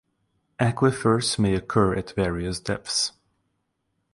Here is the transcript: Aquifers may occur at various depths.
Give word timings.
Aquifers 0.59 1.37
may 1.37 1.53
occur 1.53 1.93
at 1.93 2.15
various 2.15 2.59
depths. 2.59 3.11